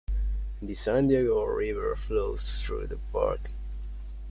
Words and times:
The 0.63 0.73
San 0.73 1.09
Diego 1.09 1.43
River 1.43 1.95
flows 1.95 2.59
through 2.63 2.87
the 2.87 2.97
park. 3.13 3.51